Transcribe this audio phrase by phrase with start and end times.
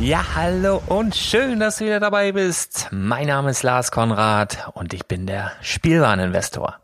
[0.00, 2.88] Ja, hallo und schön, dass du wieder dabei bist.
[2.90, 6.76] Mein Name ist Lars Konrad und ich bin der Spielwareninvestor.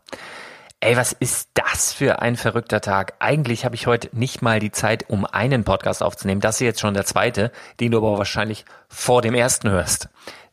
[0.81, 3.15] Ey, was ist das für ein verrückter Tag?
[3.17, 6.41] Eigentlich habe ich heute nicht mal die Zeit, um einen Podcast aufzunehmen.
[6.41, 10.09] Das ist jetzt schon der zweite, den du aber wahrscheinlich vor dem ersten hörst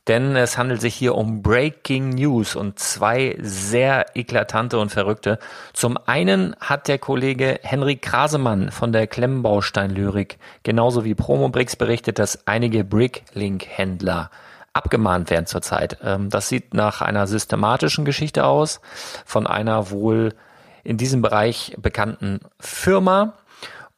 [0.09, 5.39] denn es handelt sich hier um Breaking News und zwei sehr eklatante und verrückte.
[5.73, 12.47] Zum einen hat der Kollege Henrik Krasemann von der Klemmbaustein-Lyrik genauso wie Promobrix berichtet, dass
[12.47, 14.31] einige Bricklink-Händler
[14.75, 15.99] abgemahnt werden zurzeit.
[16.05, 18.81] Ähm, das sieht nach einer systematischen Geschichte aus
[19.25, 20.35] von einer wohl
[20.83, 23.35] in diesem Bereich bekannten Firma.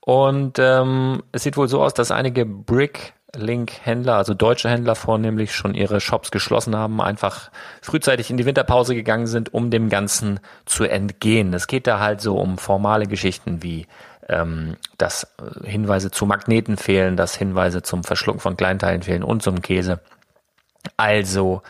[0.01, 5.55] Und ähm, es sieht wohl so aus, dass einige Brick Link-Händler, also deutsche Händler vornehmlich,
[5.55, 7.51] schon ihre Shops geschlossen haben, einfach
[7.83, 11.55] frühzeitig in die Winterpause gegangen sind, um dem Ganzen zu entgehen.
[11.55, 13.87] Es geht da halt so um formale Geschichten wie
[14.29, 19.43] ähm, dass äh, Hinweise zu Magneten fehlen, dass Hinweise zum Verschlucken von Kleinteilen fehlen und
[19.43, 20.01] zum Käse.
[20.97, 21.63] Also,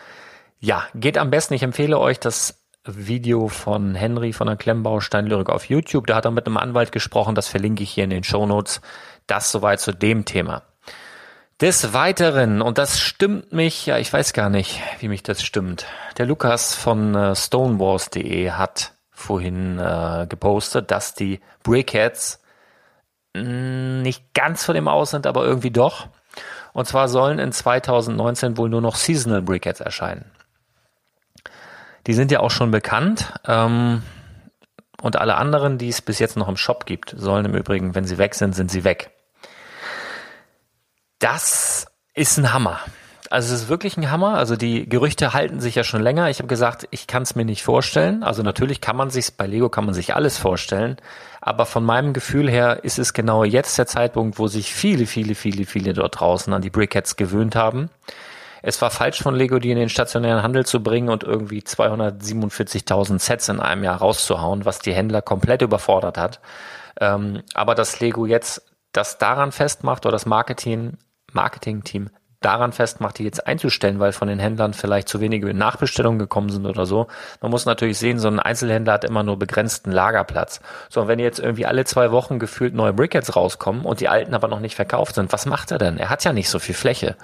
[0.59, 1.53] ja, geht am besten.
[1.53, 6.07] Ich empfehle euch das Video von Henry von der Klemmbausteinlyrik auf YouTube.
[6.07, 7.35] Da hat er mit einem Anwalt gesprochen.
[7.35, 8.81] Das verlinke ich hier in den Show Notes.
[9.27, 10.63] Das soweit zu dem Thema.
[11.59, 15.87] Des Weiteren, und das stimmt mich, ja, ich weiß gar nicht, wie mich das stimmt.
[16.19, 22.43] Der Lukas von äh, stonewars.de hat vorhin äh, gepostet, dass die Brickheads
[23.35, 26.09] hm, nicht ganz von dem aus sind, aber irgendwie doch.
[26.73, 30.29] Und zwar sollen in 2019 wohl nur noch Seasonal Brickheads erscheinen.
[32.05, 33.33] Die sind ja auch schon bekannt.
[33.47, 34.03] Ähm,
[35.01, 38.05] und alle anderen, die es bis jetzt noch im Shop gibt, sollen im Übrigen, wenn
[38.05, 39.16] sie weg sind, sind sie weg.
[41.19, 42.79] Das ist ein Hammer.
[43.29, 44.35] Also es ist wirklich ein Hammer.
[44.35, 46.29] Also die Gerüchte halten sich ja schon länger.
[46.29, 48.23] Ich habe gesagt, ich kann es mir nicht vorstellen.
[48.23, 50.97] Also natürlich kann man sich bei Lego kann man sich alles vorstellen,
[51.41, 55.35] aber von meinem Gefühl her ist es genau jetzt der Zeitpunkt, wo sich viele, viele,
[55.35, 57.89] viele, viele dort draußen an die Brickheads gewöhnt haben.
[58.61, 63.19] Es war falsch von Lego, die in den stationären Handel zu bringen und irgendwie 247.000
[63.19, 66.39] Sets in einem Jahr rauszuhauen, was die Händler komplett überfordert hat.
[66.99, 70.97] Ähm, aber dass Lego jetzt das daran festmacht oder das Marketing,
[71.37, 72.09] Marketing-Team
[72.41, 76.65] daran festmacht, die jetzt einzustellen, weil von den Händlern vielleicht zu wenige Nachbestellungen gekommen sind
[76.65, 77.07] oder so.
[77.41, 80.61] Man muss natürlich sehen, so ein Einzelhändler hat immer nur begrenzten Lagerplatz.
[80.89, 84.35] So, und wenn jetzt irgendwie alle zwei Wochen gefühlt neue Brickheads rauskommen und die alten
[84.35, 85.97] aber noch nicht verkauft sind, was macht er denn?
[85.97, 87.15] Er hat ja nicht so viel Fläche.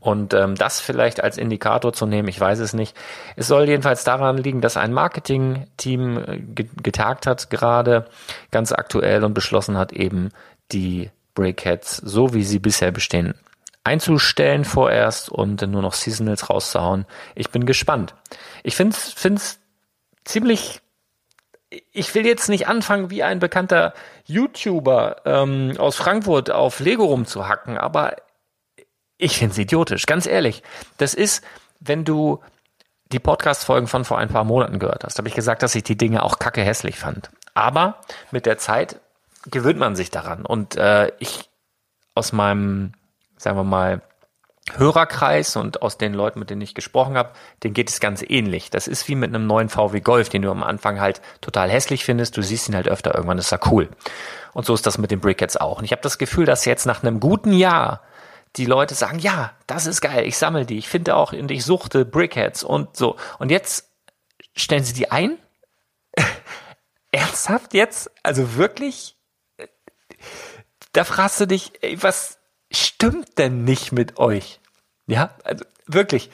[0.00, 2.96] Und ähm, das vielleicht als Indikator zu nehmen, ich weiß es nicht.
[3.36, 8.06] Es soll jedenfalls daran liegen, dass ein Marketing-Team äh, getagt hat gerade
[8.50, 10.30] ganz aktuell und beschlossen hat, eben
[10.72, 13.34] die Breakheads, so wie sie bisher bestehen,
[13.84, 17.06] einzustellen vorerst und nur noch Seasonals rauszuhauen.
[17.34, 18.14] Ich bin gespannt.
[18.62, 19.58] Ich finde es
[20.24, 20.82] ziemlich
[21.92, 23.94] ich will jetzt nicht anfangen, wie ein bekannter
[24.26, 28.16] YouTuber ähm, aus Frankfurt auf Lego rumzuhacken, aber
[29.18, 30.62] ich finde es idiotisch, ganz ehrlich.
[30.98, 31.44] Das ist,
[31.80, 32.40] wenn du
[33.12, 35.96] die Podcast-Folgen von vor ein paar Monaten gehört hast, habe ich gesagt, dass ich die
[35.96, 37.30] Dinge auch kacke hässlich fand.
[37.54, 38.00] Aber
[38.30, 39.00] mit der Zeit
[39.50, 40.44] gewöhnt man sich daran.
[40.46, 41.50] Und äh, ich
[42.14, 42.92] aus meinem,
[43.36, 44.02] sagen wir mal,
[44.76, 48.70] Hörerkreis und aus den Leuten, mit denen ich gesprochen habe, denen geht es ganz ähnlich.
[48.70, 52.04] Das ist wie mit einem neuen VW Golf, den du am Anfang halt total hässlich
[52.04, 52.36] findest.
[52.36, 53.88] Du siehst ihn halt öfter, irgendwann ist er cool.
[54.52, 55.78] Und so ist das mit den Brickheads auch.
[55.78, 58.02] Und ich habe das Gefühl, dass jetzt nach einem guten Jahr
[58.56, 61.64] die Leute sagen, ja, das ist geil, ich sammle die, ich finde auch und ich
[61.64, 63.16] suchte Brickheads und so.
[63.38, 63.90] Und jetzt
[64.54, 65.38] stellen sie die ein?
[67.10, 68.10] Ernsthaft jetzt?
[68.22, 69.16] Also wirklich?
[70.92, 72.38] Da fragst du dich, ey, was
[72.70, 74.60] stimmt denn nicht mit euch?
[75.06, 76.30] Ja, also wirklich.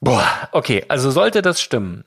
[0.00, 2.04] Boah, okay, also sollte das stimmen.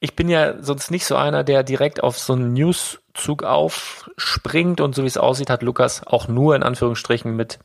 [0.00, 4.94] Ich bin ja sonst nicht so einer, der direkt auf so einen News-Zug aufspringt und
[4.94, 7.58] so wie es aussieht, hat Lukas auch nur in Anführungsstrichen mit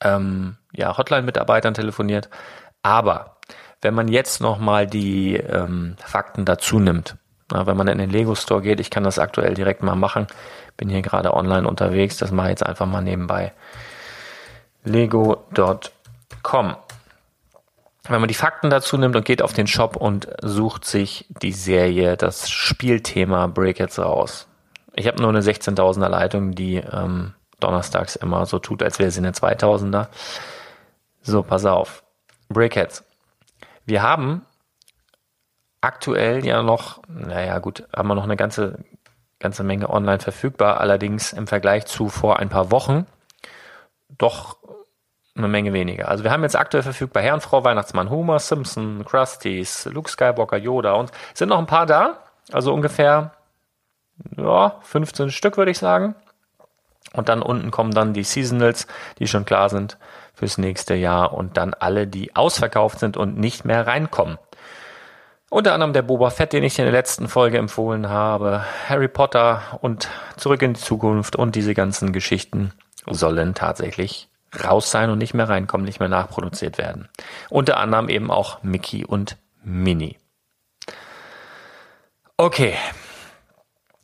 [0.00, 2.28] ähm, ja, Hotline-Mitarbeitern telefoniert.
[2.82, 3.36] Aber
[3.80, 7.16] wenn man jetzt nochmal die ähm, Fakten dazu nimmt,
[7.52, 10.26] na, wenn man in den Lego Store geht, ich kann das aktuell direkt mal machen,
[10.76, 13.52] bin hier gerade online unterwegs, das mache ich jetzt einfach mal nebenbei.
[14.84, 16.76] Lego.com.
[18.08, 21.52] Wenn man die Fakten dazu nimmt und geht auf den Shop und sucht sich die
[21.52, 24.46] Serie, das Spielthema Breakets raus.
[24.94, 29.18] Ich habe nur eine 16.000er Leitung, die ähm, donnerstags immer so tut, als wäre sie
[29.18, 30.06] eine 2000er.
[31.22, 32.04] So, pass auf.
[32.48, 33.04] Breakheads.
[33.84, 34.42] Wir haben
[35.80, 38.84] aktuell ja noch, naja gut, haben wir noch eine ganze,
[39.46, 43.06] ganze Menge online verfügbar, allerdings im Vergleich zu vor ein paar Wochen
[44.18, 44.56] doch
[45.36, 46.08] eine Menge weniger.
[46.08, 50.94] Also wir haben jetzt aktuell verfügbar Herrn, Frau, Weihnachtsmann, Homer, Simpson, Krusties, Luke Skywalker, Yoda
[50.94, 52.24] und sind noch ein paar da.
[52.50, 53.34] Also ungefähr
[54.36, 56.16] ja, 15 Stück würde ich sagen.
[57.12, 58.88] Und dann unten kommen dann die Seasonals,
[59.20, 59.96] die schon klar sind
[60.34, 64.38] fürs nächste Jahr und dann alle, die ausverkauft sind und nicht mehr reinkommen.
[65.48, 69.78] Unter anderem der Boba Fett, den ich in der letzten Folge empfohlen habe, Harry Potter
[69.80, 72.72] und Zurück in die Zukunft und diese ganzen Geschichten
[73.06, 74.28] sollen tatsächlich
[74.64, 77.08] raus sein und nicht mehr reinkommen, nicht mehr nachproduziert werden.
[77.48, 80.16] Unter anderem eben auch Mickey und Minnie.
[82.36, 82.74] Okay,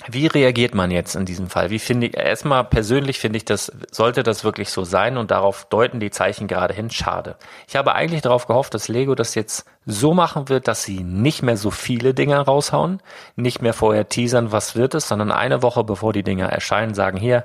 [0.09, 1.71] wie reagiert man jetzt in diesem Fall?
[1.71, 5.65] Wie finde ich, erstmal persönlich finde ich das, sollte das wirklich so sein und darauf
[5.67, 6.91] deuten die Zeichen gerade hin.
[6.91, 7.37] Schade.
[7.69, 11.43] Ich habe eigentlich darauf gehofft, dass Lego das jetzt so machen wird, dass sie nicht
[11.43, 13.01] mehr so viele Dinger raushauen,
[13.37, 17.19] nicht mehr vorher teasern, was wird es, sondern eine Woche bevor die Dinger erscheinen, sagen
[17.19, 17.45] hier,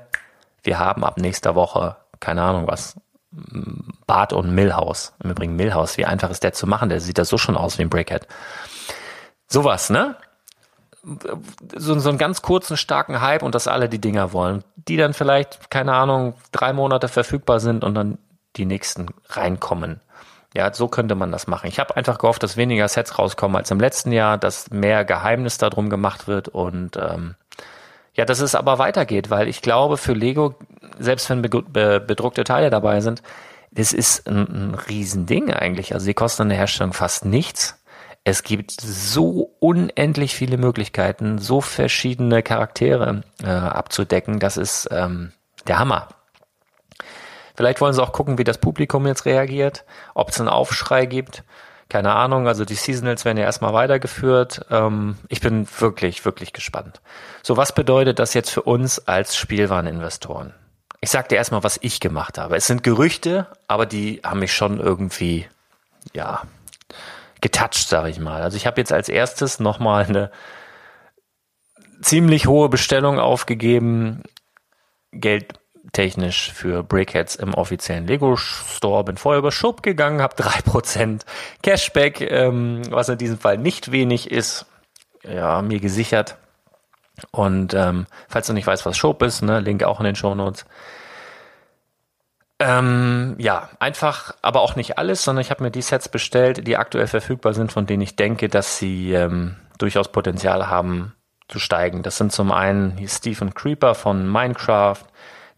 [0.62, 2.96] wir haben ab nächster Woche, keine Ahnung was,
[4.06, 5.14] Bart und Millhouse.
[5.22, 6.88] Im Übrigen Millhouse, wie einfach ist der zu machen?
[6.88, 8.26] Der sieht da so schon aus wie ein Brickhead.
[9.46, 10.16] Sowas, ne?
[11.76, 15.14] So, so einen ganz kurzen, starken Hype und dass alle die Dinger wollen, die dann
[15.14, 18.18] vielleicht, keine Ahnung, drei Monate verfügbar sind und dann
[18.56, 20.00] die nächsten reinkommen.
[20.54, 21.68] Ja, so könnte man das machen.
[21.68, 25.58] Ich habe einfach gehofft, dass weniger Sets rauskommen als im letzten Jahr, dass mehr Geheimnis
[25.58, 27.34] darum gemacht wird und ähm,
[28.14, 30.56] ja, dass es aber weitergeht, weil ich glaube, für Lego,
[30.98, 33.22] selbst wenn be be bedruckte Teile dabei sind,
[33.70, 35.94] das ist ein, ein Riesending eigentlich.
[35.94, 37.80] Also die kosten in der Herstellung fast nichts.
[38.28, 44.38] Es gibt so unendlich viele Möglichkeiten, so verschiedene Charaktere äh, abzudecken.
[44.38, 45.32] Das ist ähm,
[45.66, 46.08] der Hammer.
[47.56, 51.42] Vielleicht wollen sie auch gucken, wie das Publikum jetzt reagiert, ob es einen Aufschrei gibt.
[51.88, 54.66] keine Ahnung, also die Seasonals werden ja erstmal weitergeführt.
[54.70, 57.00] Ähm, ich bin wirklich, wirklich gespannt.
[57.42, 60.52] So, was bedeutet das jetzt für uns als Spielwareninvestoren?
[61.00, 62.56] Ich sag dir erstmal, was ich gemacht habe.
[62.56, 65.48] Es sind Gerüchte, aber die haben mich schon irgendwie,
[66.12, 66.42] ja,
[67.40, 68.42] getoucht, sag ich mal.
[68.42, 70.30] Also ich habe jetzt als erstes nochmal eine
[72.00, 74.22] ziemlich hohe Bestellung aufgegeben,
[75.12, 79.04] geldtechnisch für Brickheads im offiziellen Lego Store.
[79.04, 81.24] Bin vorher über Schub gegangen, habe drei Prozent
[81.62, 84.66] Cashback, ähm, was in diesem Fall nicht wenig ist,
[85.24, 86.36] ja, mir gesichert.
[87.32, 90.34] Und ähm, falls du nicht weißt, was Schub ist, ne, Link auch in den Show
[90.34, 90.66] Notes.
[92.60, 96.76] Ähm, ja, einfach, aber auch nicht alles, sondern ich habe mir die Sets bestellt, die
[96.76, 101.14] aktuell verfügbar sind, von denen ich denke, dass sie ähm, durchaus Potenzial haben
[101.46, 102.02] zu steigen.
[102.02, 105.04] Das sind zum einen Stephen Creeper von Minecraft,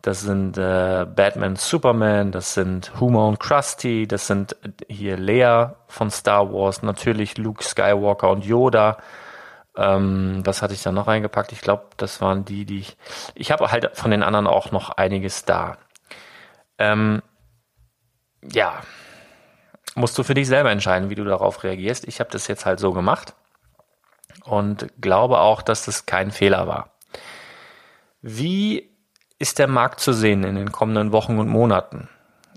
[0.02, 4.56] das sind äh, Batman, Superman, das sind Humor und Krusty, das sind
[4.88, 8.96] hier Leia von Star Wars, natürlich Luke Skywalker und Yoda.
[9.76, 11.52] Ähm, was hatte ich da noch reingepackt?
[11.52, 12.96] Ich glaube, das waren die, die ich.
[13.34, 15.76] Ich habe halt von den anderen auch noch einiges da.
[16.80, 17.22] Ähm,
[18.52, 18.80] ja,
[19.94, 22.08] musst du für dich selber entscheiden, wie du darauf reagierst.
[22.08, 23.34] Ich habe das jetzt halt so gemacht
[24.44, 26.96] und glaube auch, dass das kein Fehler war.
[28.22, 28.90] Wie
[29.38, 32.08] ist der Markt zu sehen in den kommenden Wochen und Monaten?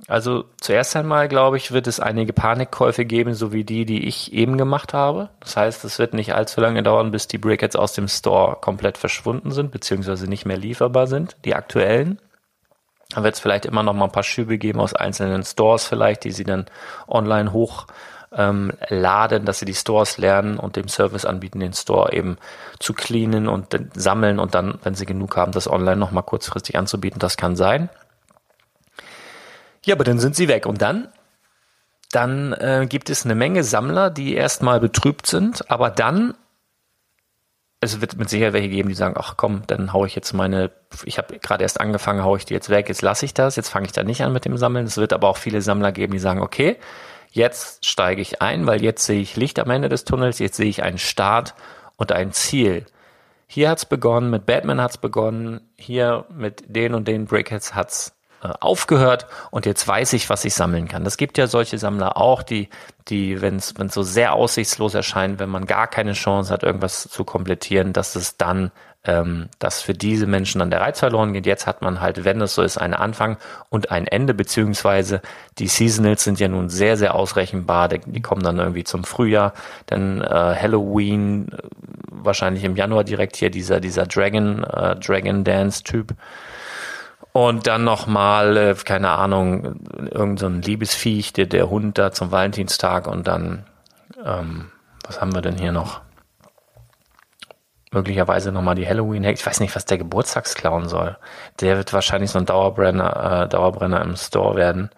[0.07, 4.33] Also zuerst einmal, glaube ich, wird es einige Panikkäufe geben, so wie die, die ich
[4.33, 5.29] eben gemacht habe.
[5.39, 8.97] Das heißt, es wird nicht allzu lange dauern, bis die Brickets aus dem Store komplett
[8.97, 12.19] verschwunden sind, beziehungsweise nicht mehr lieferbar sind, die aktuellen.
[13.13, 16.23] Dann wird es vielleicht immer noch mal ein paar Schübe geben aus einzelnen Stores vielleicht,
[16.23, 16.65] die sie dann
[17.07, 17.87] online hoch
[18.35, 22.37] ähm, laden, dass sie die Stores lernen und dem Service anbieten, den Store eben
[22.79, 26.77] zu cleanen und sammeln und dann, wenn sie genug haben, das online noch mal kurzfristig
[26.77, 27.19] anzubieten.
[27.19, 27.89] Das kann sein.
[29.85, 31.09] Ja, aber dann sind sie weg und dann
[32.13, 36.35] dann äh, gibt es eine Menge Sammler, die erstmal betrübt sind, aber dann
[37.83, 40.71] es wird mit Sicherheit welche geben, die sagen, ach komm, dann hau ich jetzt meine,
[41.05, 43.69] ich habe gerade erst angefangen, hau ich die jetzt weg, jetzt lasse ich das, jetzt
[43.69, 44.85] fange ich da nicht an mit dem Sammeln.
[44.85, 46.77] Es wird aber auch viele Sammler geben, die sagen, okay,
[47.31, 50.69] jetzt steige ich ein, weil jetzt sehe ich Licht am Ende des Tunnels, jetzt sehe
[50.69, 51.55] ich einen Start
[51.97, 52.85] und ein Ziel.
[53.47, 58.22] Hier hat's begonnen, mit Batman hat's begonnen, hier mit den und den Brickheads hat's äh,
[58.59, 61.03] aufgehört und jetzt weiß ich, was ich sammeln kann.
[61.03, 62.69] Das gibt ja solche Sammler auch, die,
[63.07, 67.23] die, wenn es so sehr aussichtslos erscheint, wenn man gar keine Chance hat, irgendwas zu
[67.23, 68.71] komplettieren, dass es dann
[69.05, 71.45] ähm, dass für diese Menschen dann der Reiz verloren geht.
[71.45, 73.37] Jetzt hat man halt, wenn es so ist, einen Anfang
[73.69, 75.21] und ein Ende, beziehungsweise
[75.59, 77.89] die Seasonals sind ja nun sehr, sehr ausrechenbar.
[77.89, 79.53] Die kommen dann irgendwie zum Frühjahr,
[79.87, 81.57] dann äh, Halloween, äh,
[82.09, 86.13] wahrscheinlich im Januar direkt hier dieser, dieser Dragon, äh, Dragon Dance Typ.
[87.33, 93.07] Und dann nochmal, äh, keine Ahnung, irgendein so Liebesviech, der, der Hund da zum Valentinstag
[93.07, 93.65] und dann,
[94.23, 94.71] ähm,
[95.05, 96.01] was haben wir denn hier noch?
[97.93, 99.23] möglicherweise nochmal die Halloween.
[99.23, 101.17] Ich weiß nicht, was der Geburtstagsclown soll.
[101.61, 104.89] Der wird wahrscheinlich so ein Dauerbrenner, äh, Dauerbrenner im Store werden.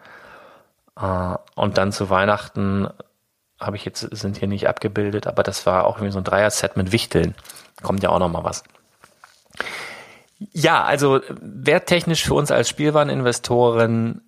[0.99, 2.87] Äh, und dann zu Weihnachten
[3.59, 6.77] habe ich jetzt, sind hier nicht abgebildet, aber das war auch irgendwie so ein Dreier-Set
[6.77, 7.35] mit Wichteln.
[7.81, 8.63] Kommt ja auch nochmal was.
[10.37, 14.21] Ja, also werttechnisch für uns als Spielwareninvestoren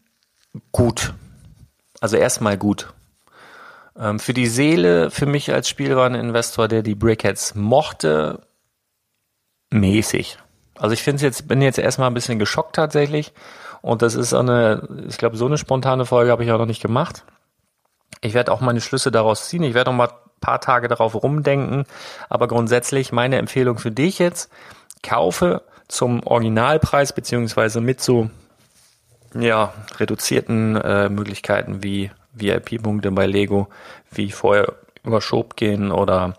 [0.71, 1.13] gut.
[1.99, 2.93] Also erstmal gut.
[3.97, 8.41] Ähm, für die Seele, für mich als Spielwareninvestor, der die Brickheads mochte,
[9.69, 10.37] mäßig.
[10.77, 13.33] Also ich finde jetzt, bin jetzt erstmal ein bisschen geschockt tatsächlich.
[13.81, 16.81] Und das ist eine, ich glaube, so eine spontane Folge habe ich auch noch nicht
[16.81, 17.25] gemacht.
[18.21, 19.63] Ich werde auch meine Schlüsse daraus ziehen.
[19.63, 21.85] Ich werde noch mal ein paar Tage darauf rumdenken.
[22.29, 24.51] Aber grundsätzlich meine Empfehlung für dich jetzt,
[25.03, 28.29] kaufe zum Originalpreis beziehungsweise mit so
[29.33, 33.67] ja, reduzierten äh, Möglichkeiten wie VIP-Punkte bei Lego,
[34.11, 36.33] wie vorher über Schob gehen oder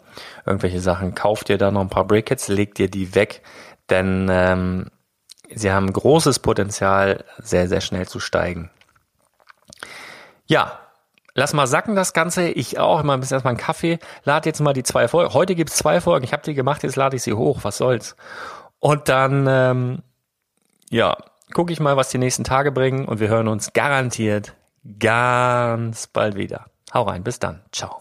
[0.46, 3.42] irgendwelche Sachen, kauf dir da noch ein paar Brickets, leg dir die weg,
[3.90, 4.90] denn ähm,
[5.52, 8.70] sie haben großes Potenzial, sehr, sehr schnell zu steigen.
[10.46, 10.78] Ja,
[11.34, 12.48] lass mal sacken das Ganze.
[12.48, 13.98] Ich auch, immer ein bisschen erstmal einen Kaffee.
[14.24, 15.34] Lad jetzt mal die zwei Folgen.
[15.34, 16.24] Heute gibt's zwei Folgen.
[16.24, 17.60] Ich habe die gemacht, jetzt lade ich sie hoch.
[17.62, 18.16] Was soll's?
[18.80, 20.02] Und dann, ähm,
[20.90, 21.16] ja,
[21.52, 24.54] gucke ich mal, was die nächsten Tage bringen und wir hören uns garantiert
[24.98, 26.66] ganz bald wieder.
[26.92, 27.62] Hau rein, bis dann.
[27.72, 28.00] Ciao.